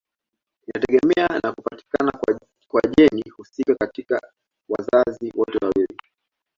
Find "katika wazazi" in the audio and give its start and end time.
3.75-5.31